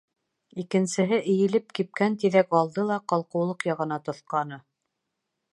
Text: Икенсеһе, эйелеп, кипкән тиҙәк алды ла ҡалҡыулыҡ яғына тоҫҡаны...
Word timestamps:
Икенсеһе, 0.61 1.19
эйелеп, 1.33 1.67
кипкән 1.81 2.17
тиҙәк 2.25 2.57
алды 2.63 2.89
ла 2.93 2.99
ҡалҡыулыҡ 3.13 3.69
яғына 3.73 4.03
тоҫҡаны... 4.09 4.63